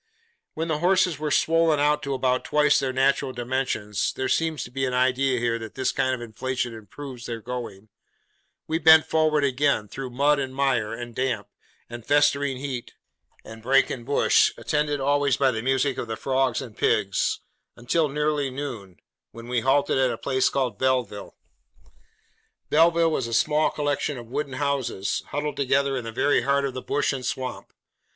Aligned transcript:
When 0.55 0.67
the 0.67 0.79
horses 0.79 1.19
were 1.19 1.29
swollen 1.29 1.79
out 1.79 2.01
to 2.01 2.15
about 2.15 2.43
twice 2.43 2.79
their 2.79 2.91
natural 2.91 3.33
dimensions 3.33 4.11
(there 4.15 4.29
seems 4.29 4.63
to 4.63 4.71
be 4.71 4.83
an 4.85 4.95
idea 4.95 5.37
here, 5.39 5.59
that 5.59 5.75
this 5.75 5.91
kind 5.91 6.15
of 6.15 6.21
inflation 6.21 6.73
improves 6.73 7.27
their 7.27 7.39
going), 7.39 7.87
we 8.65 8.79
went 8.79 9.05
forward 9.05 9.43
again, 9.43 9.87
through 9.87 10.09
mud 10.09 10.39
and 10.39 10.55
mire, 10.55 10.91
and 10.91 11.13
damp, 11.13 11.49
and 11.87 12.03
festering 12.03 12.57
heat, 12.57 12.95
and 13.45 13.61
brake 13.61 13.91
and 13.91 14.03
bush, 14.03 14.51
attended 14.57 14.99
always 14.99 15.37
by 15.37 15.51
the 15.51 15.61
music 15.61 15.99
of 15.99 16.07
the 16.07 16.17
frogs 16.17 16.63
and 16.63 16.75
pigs, 16.77 17.39
until 17.75 18.09
nearly 18.09 18.49
noon, 18.49 18.97
when 19.29 19.47
we 19.47 19.59
halted 19.59 19.99
at 19.99 20.09
a 20.09 20.17
place 20.17 20.49
called 20.49 20.79
Belleville. 20.79 21.35
Belleville 22.71 23.11
was 23.11 23.27
a 23.27 23.33
small 23.35 23.69
collection 23.69 24.17
of 24.17 24.25
wooden 24.31 24.53
houses, 24.53 25.21
huddled 25.27 25.57
together 25.57 25.95
in 25.95 26.05
the 26.05 26.11
very 26.11 26.41
heart 26.41 26.65
of 26.65 26.73
the 26.73 26.81
bush 26.81 27.13
and 27.13 27.23
swamp. 27.23 27.71